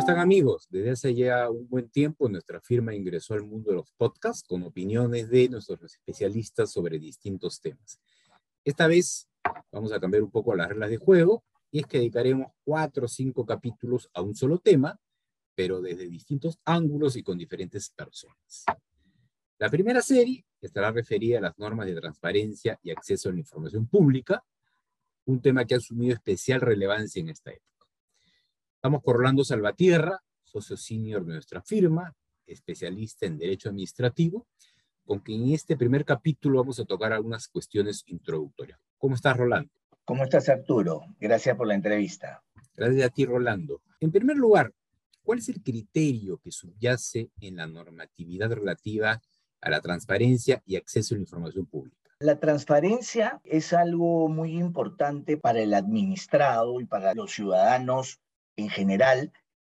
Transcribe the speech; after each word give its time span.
están 0.00 0.18
amigos? 0.18 0.66
Desde 0.70 0.90
hace 0.90 1.14
ya 1.14 1.48
un 1.50 1.68
buen 1.68 1.88
tiempo 1.90 2.28
nuestra 2.28 2.60
firma 2.60 2.94
ingresó 2.94 3.34
al 3.34 3.44
mundo 3.44 3.70
de 3.70 3.76
los 3.76 3.92
podcasts 3.92 4.42
con 4.48 4.62
opiniones 4.62 5.28
de 5.28 5.48
nuestros 5.48 5.82
especialistas 5.82 6.72
sobre 6.72 6.98
distintos 6.98 7.60
temas. 7.60 8.00
Esta 8.64 8.86
vez 8.86 9.28
vamos 9.70 9.92
a 9.92 10.00
cambiar 10.00 10.22
un 10.22 10.30
poco 10.30 10.54
las 10.54 10.68
reglas 10.68 10.90
de 10.90 10.96
juego 10.96 11.44
y 11.70 11.80
es 11.80 11.86
que 11.86 11.98
dedicaremos 11.98 12.48
cuatro 12.64 13.04
o 13.04 13.08
cinco 13.08 13.44
capítulos 13.44 14.08
a 14.14 14.22
un 14.22 14.34
solo 14.34 14.58
tema, 14.58 14.98
pero 15.54 15.80
desde 15.80 16.08
distintos 16.08 16.58
ángulos 16.64 17.16
y 17.16 17.22
con 17.22 17.36
diferentes 17.36 17.90
personas. 17.90 18.64
La 19.58 19.68
primera 19.68 20.00
serie 20.00 20.46
estará 20.62 20.90
referida 20.90 21.38
a 21.38 21.42
las 21.42 21.58
normas 21.58 21.86
de 21.86 21.94
transparencia 21.94 22.78
y 22.82 22.90
acceso 22.90 23.28
a 23.28 23.32
la 23.32 23.38
información 23.38 23.86
pública, 23.86 24.42
un 25.26 25.42
tema 25.42 25.66
que 25.66 25.74
ha 25.74 25.76
asumido 25.76 26.14
especial 26.14 26.62
relevancia 26.62 27.20
en 27.20 27.28
esta 27.28 27.50
época. 27.50 27.69
Estamos 28.80 29.02
con 29.02 29.16
Orlando 29.16 29.44
Salvatierra, 29.44 30.22
socio 30.42 30.74
senior 30.74 31.22
de 31.26 31.34
nuestra 31.34 31.60
firma, 31.60 32.16
especialista 32.46 33.26
en 33.26 33.36
Derecho 33.36 33.68
Administrativo, 33.68 34.46
con 35.04 35.18
quien 35.18 35.42
en 35.42 35.52
este 35.52 35.76
primer 35.76 36.02
capítulo 36.02 36.60
vamos 36.60 36.80
a 36.80 36.86
tocar 36.86 37.12
algunas 37.12 37.46
cuestiones 37.48 38.02
introductorias. 38.06 38.80
¿Cómo 38.96 39.16
estás, 39.16 39.36
Rolando? 39.36 39.70
¿Cómo 40.06 40.24
estás, 40.24 40.48
Arturo? 40.48 41.02
Gracias 41.20 41.58
por 41.58 41.66
la 41.66 41.74
entrevista. 41.74 42.42
Gracias 42.74 43.04
a 43.04 43.10
ti, 43.10 43.26
Rolando. 43.26 43.82
En 44.00 44.10
primer 44.10 44.38
lugar, 44.38 44.72
¿cuál 45.22 45.40
es 45.40 45.50
el 45.50 45.62
criterio 45.62 46.38
que 46.38 46.50
subyace 46.50 47.28
en 47.42 47.56
la 47.56 47.66
normatividad 47.66 48.50
relativa 48.50 49.20
a 49.60 49.68
la 49.68 49.82
transparencia 49.82 50.62
y 50.64 50.76
acceso 50.76 51.14
a 51.14 51.18
la 51.18 51.24
información 51.24 51.66
pública? 51.66 51.98
La 52.20 52.40
transparencia 52.40 53.42
es 53.44 53.74
algo 53.74 54.30
muy 54.30 54.56
importante 54.56 55.36
para 55.36 55.60
el 55.60 55.74
administrado 55.74 56.80
y 56.80 56.86
para 56.86 57.12
los 57.12 57.30
ciudadanos 57.30 58.22
en 58.56 58.68
general, 58.68 59.32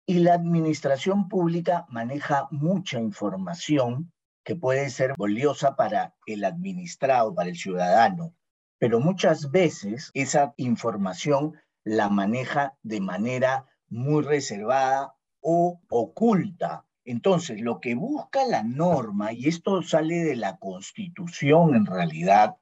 y 0.07 0.19
la 0.19 0.35
administración 0.35 1.29
pública 1.29 1.87
maneja 1.89 2.49
mucha 2.51 2.99
información 2.99 4.13
que 4.45 4.57
puede 4.57 4.91
ser 4.91 5.15
valiosa 5.17 5.77
para 5.77 6.15
el 6.27 6.45
administrado, 6.45 7.35
para 7.35 7.49
el 7.49 7.57
ciudadano, 7.57 8.35
pero 8.79 8.99
muchas 8.99 9.51
veces 9.51 10.11
esa 10.15 10.55
información 10.57 11.55
la 11.85 12.09
maneja 12.09 12.77
de 12.83 13.01
manera 13.01 13.67
muy 13.89 14.23
reservada 14.23 15.15
o 15.41 15.81
oculta. 15.89 16.85
Entonces, 17.05 17.61
lo 17.61 17.81
que 17.81 17.95
busca 17.95 18.45
la 18.47 18.63
norma, 18.63 19.33
y 19.33 19.49
esto 19.49 19.83
sale 19.83 20.25
de 20.25 20.37
la 20.37 20.59
constitución 20.59 21.75
en 21.75 21.87
realidad, 21.87 22.57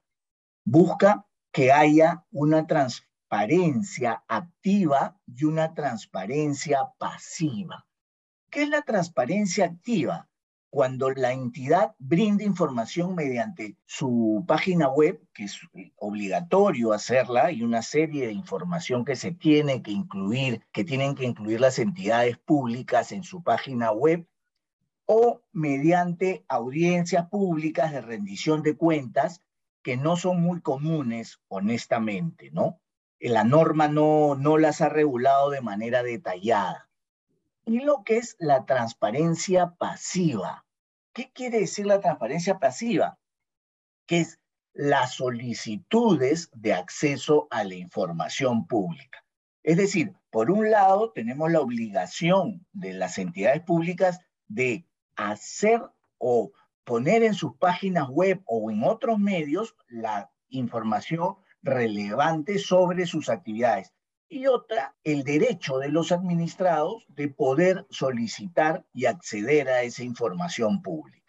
busca 0.65 1.25
que 1.51 1.71
haya 1.71 2.25
una 2.31 2.65
transparencia 2.65 3.10
transparencia 3.31 4.25
activa 4.27 5.17
y 5.25 5.45
una 5.45 5.73
transparencia 5.73 6.91
pasiva. 6.97 7.87
¿Qué 8.49 8.63
es 8.63 8.69
la 8.69 8.81
transparencia 8.81 9.63
activa? 9.63 10.27
Cuando 10.69 11.09
la 11.11 11.31
entidad 11.31 11.95
brinda 11.97 12.43
información 12.43 13.15
mediante 13.15 13.77
su 13.85 14.43
página 14.45 14.89
web, 14.89 15.25
que 15.33 15.45
es 15.45 15.61
obligatorio 15.95 16.91
hacerla, 16.91 17.53
y 17.53 17.63
una 17.63 17.81
serie 17.81 18.27
de 18.27 18.33
información 18.33 19.05
que 19.05 19.15
se 19.15 19.31
tiene 19.31 19.81
que 19.81 19.91
incluir, 19.91 20.65
que 20.73 20.83
tienen 20.83 21.15
que 21.15 21.23
incluir 21.23 21.61
las 21.61 21.79
entidades 21.79 22.37
públicas 22.37 23.13
en 23.13 23.23
su 23.23 23.43
página 23.43 23.93
web, 23.93 24.27
o 25.05 25.41
mediante 25.53 26.43
audiencias 26.49 27.29
públicas 27.29 27.93
de 27.93 28.01
rendición 28.01 28.61
de 28.61 28.75
cuentas, 28.75 29.41
que 29.83 29.95
no 29.95 30.17
son 30.17 30.41
muy 30.41 30.59
comunes, 30.59 31.39
honestamente, 31.47 32.51
¿no? 32.51 32.80
La 33.29 33.43
norma 33.43 33.87
no, 33.87 34.35
no 34.35 34.57
las 34.57 34.81
ha 34.81 34.89
regulado 34.89 35.49
de 35.51 35.61
manera 35.61 36.03
detallada. 36.03 36.89
Y 37.65 37.79
lo 37.79 38.03
que 38.03 38.17
es 38.17 38.35
la 38.39 38.65
transparencia 38.65 39.75
pasiva. 39.77 40.65
¿Qué 41.13 41.31
quiere 41.31 41.59
decir 41.59 41.85
la 41.85 41.99
transparencia 41.99 42.57
pasiva? 42.57 43.19
Que 44.07 44.21
es 44.21 44.39
las 44.73 45.15
solicitudes 45.15 46.49
de 46.53 46.73
acceso 46.73 47.47
a 47.51 47.63
la 47.63 47.75
información 47.75 48.65
pública. 48.65 49.23
Es 49.63 49.77
decir, 49.77 50.13
por 50.31 50.49
un 50.49 50.71
lado, 50.71 51.11
tenemos 51.11 51.51
la 51.51 51.59
obligación 51.59 52.65
de 52.71 52.93
las 52.93 53.17
entidades 53.17 53.61
públicas 53.61 54.19
de 54.47 54.87
hacer 55.15 55.81
o 56.17 56.51
poner 56.83 57.23
en 57.23 57.33
sus 57.33 57.55
páginas 57.57 58.09
web 58.09 58.41
o 58.45 58.71
en 58.71 58.83
otros 58.83 59.19
medios 59.19 59.75
la 59.87 60.31
información 60.49 61.35
relevante 61.61 62.59
sobre 62.59 63.05
sus 63.05 63.29
actividades. 63.29 63.91
Y 64.29 64.47
otra, 64.47 64.95
el 65.03 65.23
derecho 65.23 65.77
de 65.77 65.89
los 65.89 66.11
administrados 66.11 67.05
de 67.09 67.27
poder 67.27 67.85
solicitar 67.89 68.85
y 68.93 69.05
acceder 69.05 69.67
a 69.67 69.83
esa 69.83 70.03
información 70.03 70.81
pública. 70.81 71.19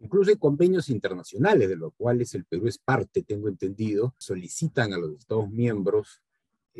Incluso 0.00 0.30
hay 0.30 0.36
convenios 0.36 0.90
internacionales, 0.90 1.68
de 1.68 1.76
los 1.76 1.92
cuales 1.96 2.34
el 2.34 2.44
Perú 2.44 2.66
es 2.66 2.78
parte, 2.78 3.22
tengo 3.22 3.48
entendido, 3.48 4.14
solicitan 4.18 4.92
a 4.92 4.98
los 4.98 5.18
Estados 5.18 5.48
miembros 5.50 6.22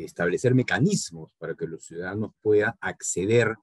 establecer 0.05 0.55
mecanismos 0.55 1.33
para 1.37 1.55
que 1.55 1.67
los 1.67 1.83
ciudadanos 1.83 2.31
puedan 2.41 2.73
acceder 2.79 3.55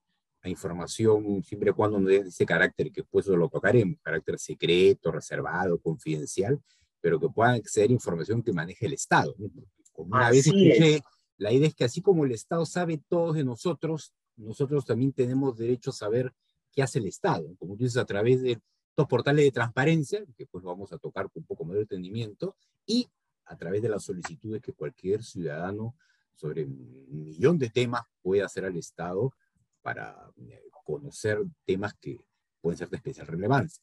a 0.43 0.49
información 0.49 1.43
siempre 1.43 1.71
y 1.71 1.73
cuando 1.73 1.99
no 1.99 2.09
es 2.11 2.27
ese 2.27 2.47
carácter 2.47 2.93
que 2.93 3.03
después 3.03 3.27
lo 3.27 3.49
tocaremos, 3.49 3.99
carácter 4.03 4.39
secreto, 4.39 5.11
reservado, 5.11 5.79
confidencial, 5.79 6.61
pero 7.01 7.21
que 7.21 7.29
puedan 7.29 7.55
acceder 7.55 7.91
a 7.91 7.95
información 7.95 8.43
que 8.43 8.53
maneje 8.53 8.87
el 8.87 8.95
Estado. 8.95 9.35
Como 9.93 10.17
una 10.17 10.31
vez 10.31 10.47
escuché, 10.47 11.01
la 11.39 11.53
idea 11.53 11.69
es 11.69 11.75
que 11.75 11.85
así 11.85 12.03
como 12.03 12.25
el 12.25 12.33
Estado 12.33 12.67
sabe 12.67 13.01
todo 13.09 13.33
de 13.33 13.45
nosotros, 13.45 14.13
nosotros 14.37 14.85
también 14.85 15.13
tenemos 15.13 15.57
derecho 15.57 15.91
a 15.91 15.95
saber 15.95 16.33
qué 16.73 16.83
hace 16.83 16.99
el 16.99 17.07
Estado. 17.07 17.55
Como 17.59 17.77
tú 17.77 17.85
dices, 17.85 17.97
a 17.97 18.05
través 18.05 18.43
de 18.43 18.59
estos 18.91 19.07
portales 19.09 19.45
de 19.45 19.53
transparencia, 19.53 20.25
que 20.37 20.47
pues 20.47 20.65
vamos 20.65 20.93
a 20.93 20.99
tocar 20.99 21.31
con 21.31 21.43
un 21.43 21.47
poco 21.47 21.65
más 21.65 21.75
de 21.75 21.83
entendimiento, 21.83 22.57
y 22.87 23.09
a 23.47 23.57
través 23.57 23.83
de 23.83 23.89
las 23.89 24.05
solicitudes 24.05 24.61
que 24.61 24.73
cualquier 24.73 25.23
ciudadano 25.23 25.95
sobre 26.35 26.65
un 26.65 27.07
millón 27.09 27.59
de 27.59 27.71
temas 27.71 28.03
puede 28.23 28.43
hacer 28.43 28.65
al 28.65 28.77
Estado 28.77 29.33
para 29.83 30.31
eh, 30.37 30.63
conocer 30.85 31.43
temas 31.65 31.95
que 31.95 32.19
pueden 32.61 32.77
ser 32.77 32.89
de 32.91 32.97
especial 32.97 33.27
relevancia. 33.27 33.83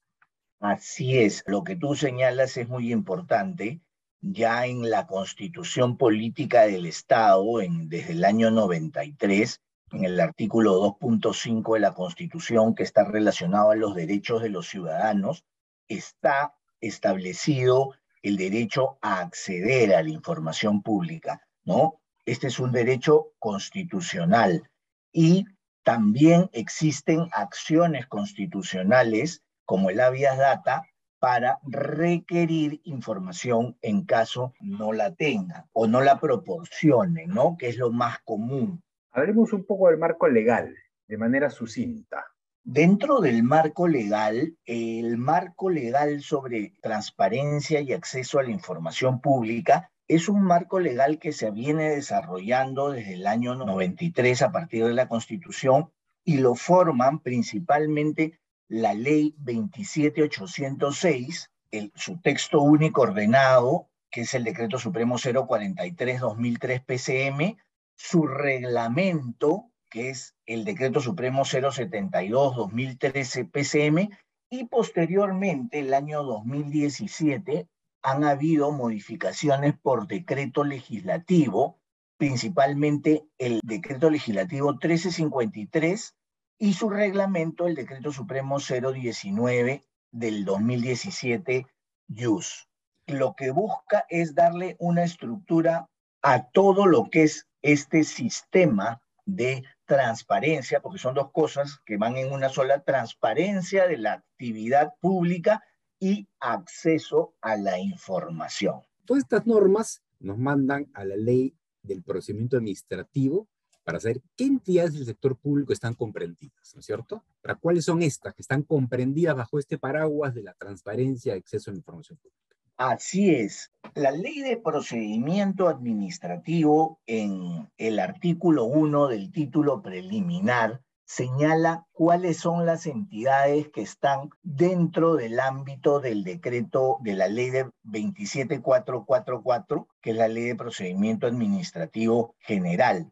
Así 0.64 1.20
es, 1.20 1.44
lo 1.46 1.66
que 1.66 1.76
tú 1.76 1.94
señalas 1.94 2.56
es 2.56 2.70
muy 2.70 2.94
importante. 2.94 3.82
Ya 4.22 4.66
en 4.66 4.90
la 4.90 5.08
constitución 5.08 5.98
política 5.98 6.62
del 6.62 6.86
Estado, 6.86 7.60
en, 7.60 7.90
desde 7.90 8.14
el 8.14 8.24
año 8.24 8.50
93, 8.50 9.60
en 9.92 10.06
el 10.06 10.18
artículo 10.22 10.82
2.5 10.82 11.74
de 11.74 11.80
la 11.82 11.94
constitución 11.94 12.76
que 12.76 12.84
está 12.84 13.04
relacionado 13.04 13.72
a 13.72 13.76
los 13.76 13.94
derechos 13.94 14.42
de 14.42 14.48
los 14.48 14.70
ciudadanos, 14.70 15.44
está 15.90 16.56
establecido 16.80 17.96
el 18.22 18.38
derecho 18.38 18.98
a 19.02 19.20
acceder 19.20 19.94
a 19.94 20.02
la 20.02 20.12
información 20.12 20.82
pública, 20.82 21.46
¿no? 21.66 22.00
Este 22.26 22.48
es 22.48 22.58
un 22.60 22.72
derecho 22.72 23.34
constitucional 23.38 24.64
y 25.12 25.44
también 25.84 26.50
existen 26.54 27.28
acciones 27.34 28.08
constitucionales 28.08 29.44
como 29.66 29.90
el 29.90 30.00
habeas 30.00 30.38
data 30.38 30.84
para 31.20 31.60
requerir 31.64 32.82
información 32.84 33.78
en 33.82 34.04
caso 34.04 34.54
no 34.60 34.92
la 34.92 35.16
tenga 35.16 35.68
o 35.72 35.88
no 35.88 36.02
la 36.02 36.20
proporcione, 36.20 37.28
¿no? 37.28 37.56
Que 37.58 37.70
es 37.70 37.78
lo 37.78 37.92
más 37.92 38.20
común. 38.26 38.84
Hablemos 39.12 39.54
un 39.54 39.66
poco 39.66 39.88
del 39.88 40.00
marco 40.00 40.28
legal, 40.28 40.76
de 41.08 41.18
manera 41.18 41.50
sucinta. 41.50 42.26
Dentro 42.66 43.20
del 43.20 43.44
marco 43.44 43.88
legal, 43.88 44.58
el 44.66 45.18
marco 45.18 45.70
legal 45.70 46.22
sobre 46.22 46.74
transparencia 46.82 47.82
y 47.82 47.94
acceso 47.94 48.40
a 48.40 48.44
la 48.44 48.52
información 48.52 49.22
pública 49.22 49.92
es 50.08 50.28
un 50.30 50.44
marco 50.44 50.80
legal 50.80 51.20
que 51.20 51.32
se 51.32 51.52
viene 51.52 51.90
desarrollando 51.90 52.92
desde 52.92 53.14
el 53.14 53.28
año 53.28 53.56
93 53.56 54.42
a 54.42 54.52
partir 54.52 54.86
de 54.86 54.94
la 54.94 55.08
Constitución 55.08 55.92
y 56.26 56.38
lo 56.38 56.56
forman 56.56 57.20
principalmente 57.20 58.40
la 58.74 58.94
ley 58.96 59.36
27806, 59.38 61.52
el, 61.70 61.94
su 61.96 62.20
texto 62.22 62.60
único 62.60 63.04
ordenado, 63.04 63.92
que 64.10 64.22
es 64.22 64.34
el 64.34 64.44
decreto 64.44 64.80
supremo 64.80 65.20
043-2003 65.20 66.84
PCM, 66.84 67.56
su 67.96 68.26
reglamento, 68.26 69.70
que 69.92 70.10
es 70.10 70.34
el 70.48 70.66
decreto 70.66 71.02
supremo 71.02 71.44
072-2013 71.44 73.52
PCM, 73.52 74.10
y 74.50 74.66
posteriormente, 74.66 75.78
el 75.78 75.94
año 75.94 76.24
2017, 76.24 77.68
han 78.02 78.24
habido 78.24 78.72
modificaciones 78.72 79.76
por 79.80 80.08
decreto 80.08 80.64
legislativo, 80.64 81.80
principalmente 82.18 83.28
el 83.38 83.60
decreto 83.64 84.10
legislativo 84.10 84.72
1353 84.72 86.16
y 86.64 86.72
su 86.72 86.90
reglamento, 86.90 87.68
el 87.68 87.76
Decreto 87.76 88.14
Supremo 88.14 88.58
019 88.58 89.84
del 90.14 90.46
2017, 90.46 91.68
YUS. 92.08 92.70
Lo 93.06 93.36
que 93.36 93.52
busca 93.52 94.06
es 94.08 94.34
darle 94.34 94.78
una 94.80 95.04
estructura 95.04 95.90
a 96.22 96.50
todo 96.52 96.86
lo 96.86 97.10
que 97.10 97.24
es 97.24 97.50
este 97.62 98.06
sistema 98.06 99.02
de 99.26 99.66
transparencia, 99.84 100.80
porque 100.80 101.00
son 101.00 101.16
dos 101.16 101.34
cosas 101.34 101.82
que 101.86 101.98
van 101.98 102.16
en 102.16 102.32
una 102.32 102.48
sola, 102.48 102.82
transparencia 102.82 103.86
de 103.86 103.98
la 103.98 104.14
actividad 104.14 104.94
pública 105.02 105.62
y 106.00 106.30
acceso 106.40 107.36
a 107.42 107.58
la 107.58 107.78
información. 107.78 108.84
Todas 109.04 109.24
estas 109.24 109.46
normas 109.46 110.02
nos 110.18 110.38
mandan 110.38 110.90
a 110.94 111.04
la 111.04 111.18
ley 111.18 111.58
del 111.82 112.04
procedimiento 112.04 112.56
administrativo 112.56 113.50
para 113.84 114.00
saber 114.00 114.22
qué 114.36 114.46
entidades 114.46 114.94
del 114.94 115.06
sector 115.06 115.38
público 115.38 115.74
están 115.74 115.94
comprendidas, 115.94 116.74
¿no 116.74 116.80
es 116.80 116.86
cierto? 116.86 117.24
¿Para 117.42 117.56
cuáles 117.56 117.86
son 117.86 118.02
estas 118.02 118.34
que 118.34 118.42
están 118.42 118.64
comprendidas 118.64 119.36
bajo 119.36 119.60
este 119.60 119.78
paraguas 119.78 120.34
de 120.34 120.44
la 120.44 120.54
transparencia 120.54 121.36
y 121.36 121.40
acceso 121.40 121.70
a 121.70 121.74
la 121.74 121.78
información 121.78 122.18
pública? 122.18 122.40
Así 122.78 123.36
es. 123.36 123.72
La 123.94 124.12
ley 124.12 124.40
de 124.40 124.58
procedimiento 124.58 125.68
administrativo 125.68 127.00
en 127.06 127.70
el 127.78 128.00
artículo 128.00 128.66
1 128.66 129.10
del 129.10 129.32
título 129.32 129.84
preliminar 129.84 130.82
señala 131.06 131.86
cuáles 131.92 132.38
son 132.38 132.66
las 132.66 132.88
entidades 132.88 133.70
que 133.70 133.82
están 133.82 134.30
dentro 134.42 135.16
del 135.16 135.40
ámbito 135.40 136.00
del 136.00 136.24
decreto 136.24 136.98
de 137.02 137.14
la 137.14 137.28
ley 137.28 137.52
de 137.52 137.70
27444, 137.84 139.88
que 140.02 140.12
es 140.12 140.18
la 140.18 140.28
ley 140.28 140.46
de 140.46 140.56
procedimiento 140.56 141.28
administrativo 141.28 142.34
general. 142.40 143.12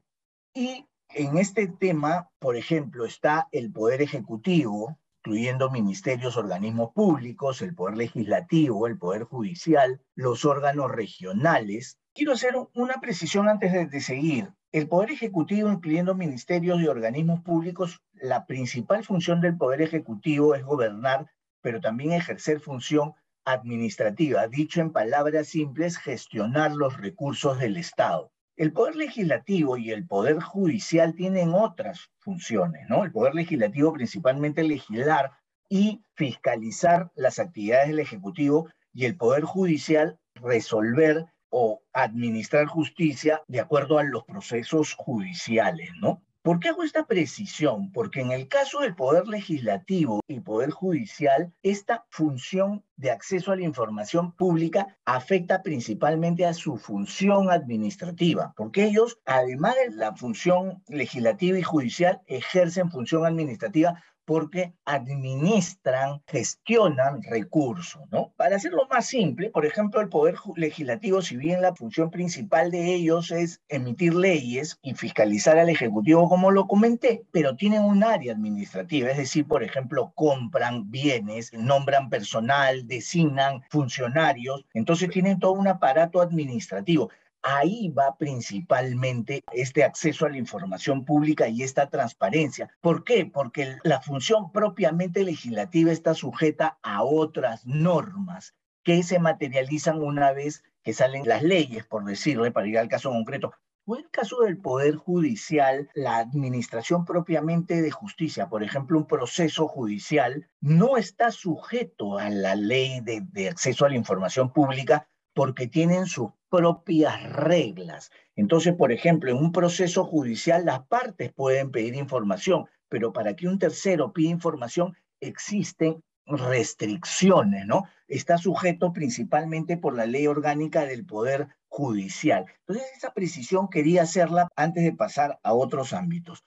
Y 0.53 0.85
en 1.09 1.37
este 1.37 1.67
tema, 1.67 2.29
por 2.39 2.57
ejemplo, 2.57 3.05
está 3.05 3.47
el 3.53 3.71
Poder 3.71 4.01
Ejecutivo, 4.01 4.99
incluyendo 5.19 5.69
ministerios, 5.71 6.35
organismos 6.35 6.91
públicos, 6.93 7.61
el 7.61 7.73
Poder 7.73 7.95
Legislativo, 7.95 8.85
el 8.85 8.97
Poder 8.97 9.23
Judicial, 9.23 10.01
los 10.13 10.43
órganos 10.43 10.91
regionales. 10.91 11.99
Quiero 12.13 12.33
hacer 12.33 12.55
una 12.73 12.99
precisión 12.99 13.47
antes 13.47 13.71
de, 13.71 13.85
de 13.85 14.01
seguir. 14.01 14.51
El 14.73 14.89
Poder 14.89 15.11
Ejecutivo, 15.11 15.71
incluyendo 15.71 16.15
ministerios 16.15 16.81
y 16.81 16.87
organismos 16.87 17.41
públicos, 17.41 18.01
la 18.13 18.45
principal 18.45 19.05
función 19.05 19.39
del 19.39 19.57
Poder 19.57 19.81
Ejecutivo 19.81 20.53
es 20.55 20.63
gobernar, 20.65 21.31
pero 21.61 21.79
también 21.79 22.11
ejercer 22.11 22.59
función 22.59 23.13
administrativa, 23.45 24.47
dicho 24.47 24.81
en 24.81 24.91
palabras 24.91 25.47
simples, 25.47 25.97
gestionar 25.97 26.73
los 26.73 26.97
recursos 26.97 27.57
del 27.57 27.77
Estado. 27.77 28.30
El 28.57 28.73
poder 28.73 28.95
legislativo 28.95 29.77
y 29.77 29.91
el 29.91 30.05
poder 30.05 30.39
judicial 30.39 31.15
tienen 31.15 31.53
otras 31.53 32.11
funciones, 32.19 32.87
¿no? 32.89 33.03
El 33.03 33.11
poder 33.11 33.33
legislativo 33.33 33.93
principalmente 33.93 34.63
legislar 34.63 35.31
y 35.69 36.03
fiscalizar 36.15 37.11
las 37.15 37.39
actividades 37.39 37.87
del 37.87 37.99
Ejecutivo 37.99 38.69
y 38.93 39.05
el 39.05 39.15
poder 39.15 39.43
judicial 39.43 40.19
resolver 40.35 41.25
o 41.49 41.81
administrar 41.93 42.65
justicia 42.65 43.41
de 43.47 43.59
acuerdo 43.59 43.99
a 43.99 44.03
los 44.03 44.23
procesos 44.25 44.93
judiciales, 44.93 45.89
¿no? 46.01 46.21
¿Por 46.43 46.59
qué 46.59 46.69
hago 46.69 46.81
esta 46.81 47.05
precisión? 47.05 47.91
Porque 47.91 48.19
en 48.19 48.31
el 48.31 48.47
caso 48.47 48.79
del 48.79 48.95
Poder 48.95 49.27
Legislativo 49.27 50.21
y 50.27 50.39
Poder 50.39 50.71
Judicial, 50.71 51.53
esta 51.61 52.07
función 52.09 52.83
de 52.95 53.11
acceso 53.11 53.51
a 53.51 53.55
la 53.55 53.61
información 53.61 54.31
pública 54.31 54.97
afecta 55.05 55.61
principalmente 55.61 56.47
a 56.47 56.55
su 56.55 56.77
función 56.77 57.51
administrativa, 57.51 58.53
porque 58.57 58.85
ellos, 58.85 59.19
además 59.25 59.75
de 59.75 59.95
la 59.95 60.15
función 60.15 60.81
legislativa 60.87 61.59
y 61.59 61.63
judicial, 61.63 62.21
ejercen 62.25 62.89
función 62.89 63.23
administrativa 63.27 64.01
porque 64.31 64.71
administran, 64.85 66.21
gestionan 66.25 67.21
recursos, 67.21 68.01
¿no? 68.11 68.31
Para 68.37 68.55
hacerlo 68.55 68.87
más 68.89 69.05
simple, 69.07 69.49
por 69.49 69.65
ejemplo, 69.65 69.99
el 69.99 70.07
Poder 70.07 70.35
Legislativo, 70.55 71.21
si 71.21 71.35
bien 71.35 71.61
la 71.61 71.75
función 71.75 72.09
principal 72.09 72.71
de 72.71 72.93
ellos 72.93 73.29
es 73.31 73.61
emitir 73.67 74.13
leyes 74.13 74.79
y 74.81 74.93
fiscalizar 74.93 75.59
al 75.59 75.67
Ejecutivo, 75.67 76.29
como 76.29 76.49
lo 76.49 76.65
comenté, 76.65 77.25
pero 77.33 77.57
tienen 77.57 77.81
un 77.81 78.05
área 78.05 78.31
administrativa, 78.31 79.09
es 79.09 79.17
decir, 79.17 79.45
por 79.45 79.63
ejemplo, 79.63 80.13
compran 80.15 80.89
bienes, 80.89 81.51
nombran 81.51 82.09
personal, 82.09 82.87
designan 82.87 83.63
funcionarios, 83.69 84.65
entonces 84.73 85.09
tienen 85.09 85.39
todo 85.39 85.51
un 85.51 85.67
aparato 85.67 86.21
administrativo. 86.21 87.09
Ahí 87.43 87.89
va 87.89 88.17
principalmente 88.17 89.43
este 89.51 89.83
acceso 89.83 90.25
a 90.25 90.29
la 90.29 90.37
información 90.37 91.05
pública 91.05 91.47
y 91.47 91.63
esta 91.63 91.89
transparencia. 91.89 92.69
¿Por 92.81 93.03
qué? 93.03 93.25
Porque 93.25 93.77
la 93.83 93.99
función 93.99 94.51
propiamente 94.51 95.23
legislativa 95.23 95.91
está 95.91 96.13
sujeta 96.13 96.77
a 96.83 97.03
otras 97.03 97.65
normas 97.65 98.53
que 98.83 99.01
se 99.01 99.19
materializan 99.19 100.01
una 100.01 100.33
vez 100.33 100.63
que 100.83 100.93
salen 100.93 101.27
las 101.27 101.43
leyes, 101.43 101.85
por 101.85 102.05
decirlo, 102.05 102.51
para 102.53 102.67
ir 102.67 102.77
al 102.77 102.89
caso 102.89 103.09
concreto. 103.09 103.53
En 103.87 103.95
el 103.95 104.09
caso 104.11 104.41
del 104.41 104.59
Poder 104.59 104.95
Judicial, 104.95 105.89
la 105.95 106.17
administración 106.17 107.03
propiamente 107.03 107.81
de 107.81 107.91
justicia, 107.91 108.47
por 108.47 108.63
ejemplo, 108.63 108.97
un 108.97 109.07
proceso 109.07 109.67
judicial, 109.67 110.47
no 110.61 110.97
está 110.97 111.31
sujeto 111.31 112.17
a 112.17 112.29
la 112.29 112.55
ley 112.55 113.01
de 113.01 113.49
acceso 113.49 113.85
a 113.85 113.89
la 113.89 113.95
información 113.95 114.53
pública 114.53 115.07
porque 115.33 115.67
tienen 115.67 116.05
sus 116.05 116.31
propias 116.49 117.23
reglas. 117.31 118.11
Entonces, 118.35 118.75
por 118.75 118.91
ejemplo, 118.91 119.31
en 119.31 119.37
un 119.37 119.51
proceso 119.51 120.05
judicial 120.05 120.65
las 120.65 120.85
partes 120.87 121.31
pueden 121.31 121.71
pedir 121.71 121.95
información, 121.95 122.65
pero 122.89 123.13
para 123.13 123.35
que 123.35 123.47
un 123.47 123.57
tercero 123.57 124.11
pida 124.11 124.29
información 124.29 124.95
existen 125.21 126.03
restricciones, 126.25 127.65
¿no? 127.65 127.83
Está 128.07 128.37
sujeto 128.37 128.93
principalmente 128.93 129.77
por 129.77 129.95
la 129.95 130.05
ley 130.05 130.27
orgánica 130.27 130.85
del 130.85 131.05
Poder 131.05 131.47
Judicial. 131.67 132.45
Entonces, 132.59 132.85
esa 132.97 133.13
precisión 133.13 133.69
quería 133.69 134.03
hacerla 134.03 134.49
antes 134.55 134.83
de 134.83 134.93
pasar 134.93 135.39
a 135.43 135.53
otros 135.53 135.93
ámbitos. 135.93 136.43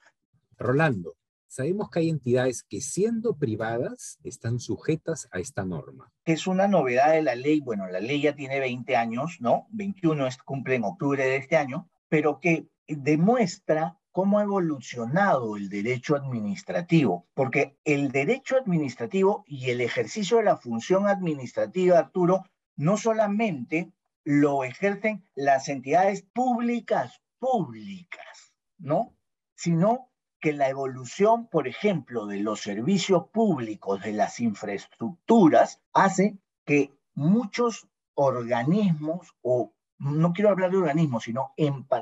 Rolando, 0.57 1.15
sabemos 1.47 1.89
que 1.89 1.99
hay 1.99 2.09
entidades 2.09 2.63
que 2.63 2.81
siendo 2.81 3.37
privadas 3.37 4.19
están 4.23 4.59
sujetas 4.59 5.27
a 5.31 5.39
esta 5.39 5.65
norma. 5.65 6.11
Es 6.25 6.47
una 6.47 6.67
novedad 6.67 7.13
de 7.13 7.23
la 7.23 7.35
ley, 7.35 7.61
bueno, 7.61 7.87
la 7.87 7.99
ley 7.99 8.21
ya 8.21 8.35
tiene 8.35 8.59
20 8.59 8.95
años, 8.95 9.37
¿no? 9.39 9.67
21 9.71 10.27
es, 10.27 10.37
cumple 10.37 10.75
en 10.75 10.83
octubre 10.83 11.23
de 11.23 11.37
este 11.37 11.57
año, 11.57 11.89
pero 12.09 12.39
que 12.39 12.67
demuestra 12.87 13.97
cómo 14.11 14.39
ha 14.39 14.43
evolucionado 14.43 15.57
el 15.57 15.67
derecho 15.67 16.15
administrativo, 16.15 17.27
porque 17.33 17.77
el 17.83 18.11
derecho 18.11 18.55
administrativo 18.55 19.43
y 19.45 19.71
el 19.71 19.81
ejercicio 19.81 20.37
de 20.37 20.43
la 20.43 20.55
función 20.55 21.07
administrativa, 21.07 21.99
Arturo, 21.99 22.43
no 22.77 22.95
solamente 22.95 23.91
lo 24.23 24.63
ejercen 24.63 25.27
las 25.35 25.67
entidades 25.67 26.21
públicas, 26.21 27.21
públicas, 27.39 28.53
¿no? 28.77 29.13
Sino 29.53 30.09
que 30.39 30.53
la 30.53 30.69
evolución, 30.69 31.47
por 31.47 31.67
ejemplo, 31.67 32.25
de 32.25 32.39
los 32.39 32.61
servicios 32.61 33.27
públicos, 33.29 34.01
de 34.01 34.13
las 34.13 34.39
infraestructuras, 34.39 35.81
hace 35.93 36.37
que 36.65 36.93
muchos 37.13 37.87
organismos, 38.13 39.35
o 39.41 39.73
no 39.97 40.33
quiero 40.33 40.49
hablar 40.49 40.71
de 40.71 40.77
organismos, 40.77 41.23
sino 41.23 41.53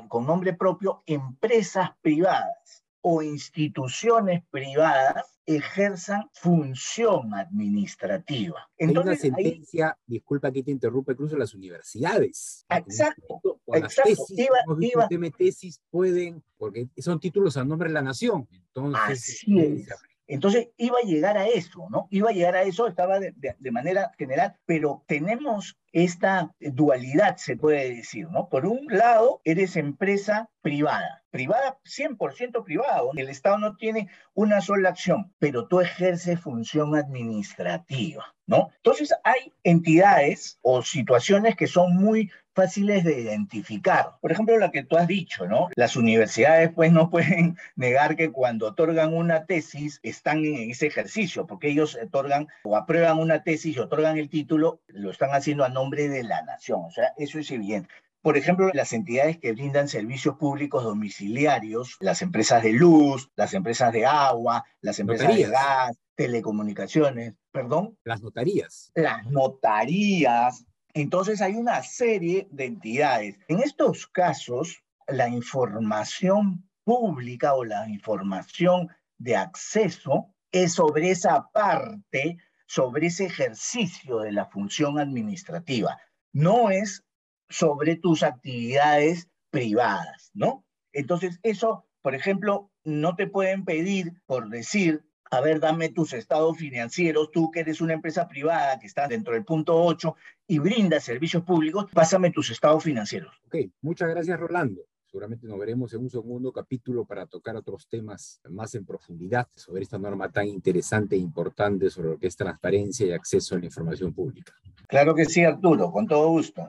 con 0.08 0.26
nombre 0.26 0.52
propio, 0.52 1.02
empresas 1.06 1.92
privadas 2.00 2.83
o 3.06 3.20
instituciones 3.20 4.42
privadas 4.50 5.38
ejerzan 5.44 6.30
función 6.32 7.34
administrativa. 7.34 8.66
Entonces, 8.78 9.24
Hay 9.24 9.30
una 9.30 9.42
sentencia, 9.42 9.98
disculpa 10.06 10.50
que 10.50 10.62
te 10.62 10.70
interrumpa, 10.70 11.12
incluso 11.12 11.36
las 11.36 11.52
universidades. 11.52 12.64
Exacto, 12.70 13.60
exacto. 13.74 14.10
Tesis, 14.10 15.36
tesis 15.36 15.82
pueden, 15.90 16.42
porque 16.56 16.88
son 16.96 17.20
títulos 17.20 17.58
a 17.58 17.64
nombre 17.64 17.90
de 17.90 17.94
la 17.94 18.00
nación. 18.00 18.48
Entonces, 18.50 19.02
Así 19.02 19.60
es. 19.60 19.88
Entonces 20.26 20.70
iba 20.78 20.96
a 20.98 21.06
llegar 21.06 21.36
a 21.36 21.46
eso, 21.46 21.86
¿no? 21.90 22.08
Iba 22.10 22.30
a 22.30 22.32
llegar 22.32 22.56
a 22.56 22.62
eso, 22.62 22.86
estaba 22.86 23.20
de, 23.20 23.34
de, 23.36 23.70
manera 23.70 24.12
general, 24.16 24.56
pero 24.64 25.04
tenemos 25.06 25.76
esta 25.94 26.52
dualidad, 26.58 27.36
se 27.36 27.56
puede 27.56 27.94
decir, 27.94 28.28
¿no? 28.28 28.48
Por 28.48 28.66
un 28.66 28.86
lado, 28.88 29.40
eres 29.44 29.76
empresa 29.76 30.50
privada, 30.60 31.22
privada 31.30 31.78
100% 31.84 32.64
privada, 32.64 33.02
el 33.14 33.28
Estado 33.28 33.58
no 33.58 33.76
tiene 33.76 34.08
una 34.34 34.60
sola 34.60 34.88
acción, 34.88 35.32
pero 35.38 35.68
tú 35.68 35.80
ejerces 35.80 36.40
función 36.40 36.96
administrativa, 36.96 38.34
¿no? 38.46 38.70
Entonces 38.76 39.14
hay 39.22 39.52
entidades 39.62 40.58
o 40.62 40.82
situaciones 40.82 41.54
que 41.54 41.68
son 41.68 41.94
muy 41.94 42.30
fáciles 42.54 43.04
de 43.04 43.20
identificar. 43.20 44.12
Por 44.20 44.32
ejemplo, 44.32 44.56
la 44.58 44.70
que 44.70 44.84
tú 44.84 44.96
has 44.96 45.06
dicho, 45.06 45.46
¿no? 45.46 45.68
Las 45.74 45.96
universidades 45.96 46.70
pues 46.72 46.92
no 46.92 47.10
pueden 47.10 47.56
negar 47.76 48.16
que 48.16 48.30
cuando 48.30 48.68
otorgan 48.68 49.12
una 49.12 49.44
tesis 49.44 50.00
están 50.02 50.44
en 50.44 50.70
ese 50.70 50.86
ejercicio, 50.86 51.46
porque 51.46 51.68
ellos 51.68 51.98
otorgan 52.02 52.46
o 52.62 52.76
aprueban 52.76 53.18
una 53.18 53.42
tesis 53.42 53.76
y 53.76 53.80
otorgan 53.80 54.18
el 54.18 54.30
título, 54.30 54.80
lo 54.88 55.10
están 55.10 55.30
haciendo 55.30 55.64
a 55.64 55.68
nombre 55.68 55.83
de 55.90 56.22
la 56.24 56.42
nación. 56.42 56.82
O 56.84 56.90
sea, 56.90 57.12
eso 57.16 57.38
es 57.38 57.50
evidente. 57.50 57.88
Por 58.22 58.38
ejemplo, 58.38 58.70
las 58.72 58.92
entidades 58.92 59.38
que 59.38 59.52
brindan 59.52 59.86
servicios 59.86 60.36
públicos 60.36 60.82
domiciliarios, 60.82 61.96
las 62.00 62.22
empresas 62.22 62.62
de 62.62 62.72
luz, 62.72 63.30
las 63.36 63.52
empresas 63.52 63.92
de 63.92 64.06
agua, 64.06 64.64
las 64.80 64.98
empresas 64.98 65.34
de 65.36 65.44
gas, 65.44 65.98
telecomunicaciones, 66.14 67.34
perdón. 67.52 67.98
Las 68.04 68.22
notarías. 68.22 68.92
Las 68.94 69.26
notarías, 69.26 70.64
entonces 70.94 71.42
hay 71.42 71.54
una 71.54 71.82
serie 71.82 72.46
de 72.52 72.66
entidades. 72.66 73.36
En 73.48 73.58
estos 73.58 74.06
casos, 74.06 74.84
la 75.08 75.28
información 75.28 76.68
pública 76.84 77.54
o 77.54 77.64
la 77.64 77.88
información 77.88 78.88
de 79.18 79.36
acceso 79.36 80.32
es 80.52 80.74
sobre 80.74 81.10
esa 81.10 81.48
parte, 81.52 82.38
sobre 82.74 83.06
ese 83.06 83.26
ejercicio 83.26 84.18
de 84.18 84.32
la 84.32 84.46
función 84.46 84.98
administrativa. 84.98 85.96
No 86.32 86.70
es 86.70 87.04
sobre 87.48 87.94
tus 87.94 88.24
actividades 88.24 89.28
privadas, 89.50 90.32
¿no? 90.34 90.64
Entonces, 90.92 91.38
eso, 91.44 91.86
por 92.02 92.16
ejemplo, 92.16 92.72
no 92.82 93.14
te 93.14 93.28
pueden 93.28 93.64
pedir 93.64 94.14
por 94.26 94.48
decir, 94.48 95.04
a 95.30 95.40
ver, 95.40 95.60
dame 95.60 95.90
tus 95.90 96.14
estados 96.14 96.58
financieros, 96.58 97.30
tú 97.30 97.52
que 97.52 97.60
eres 97.60 97.80
una 97.80 97.92
empresa 97.92 98.26
privada 98.26 98.80
que 98.80 98.88
está 98.88 99.06
dentro 99.06 99.34
del 99.34 99.44
punto 99.44 99.80
8 99.80 100.16
y 100.48 100.58
brinda 100.58 100.98
servicios 100.98 101.44
públicos, 101.44 101.86
pásame 101.92 102.32
tus 102.32 102.50
estados 102.50 102.82
financieros. 102.82 103.32
Ok, 103.46 103.56
muchas 103.82 104.08
gracias 104.08 104.40
Rolando. 104.40 104.80
Seguramente 105.14 105.46
nos 105.46 105.60
veremos 105.60 105.94
en 105.94 106.00
un 106.00 106.10
segundo 106.10 106.50
capítulo 106.50 107.04
para 107.04 107.24
tocar 107.24 107.54
otros 107.54 107.86
temas 107.86 108.40
más 108.50 108.74
en 108.74 108.84
profundidad 108.84 109.46
sobre 109.54 109.84
esta 109.84 109.96
norma 109.96 110.28
tan 110.28 110.48
interesante 110.48 111.14
e 111.14 111.20
importante 111.20 111.88
sobre 111.88 112.08
lo 112.08 112.18
que 112.18 112.26
es 112.26 112.36
transparencia 112.36 113.06
y 113.06 113.12
acceso 113.12 113.54
a 113.54 113.60
la 113.60 113.66
información 113.66 114.12
pública. 114.12 114.52
Claro 114.88 115.14
que 115.14 115.26
sí, 115.26 115.44
Arturo, 115.44 115.92
con 115.92 116.08
todo 116.08 116.30
gusto. 116.30 116.68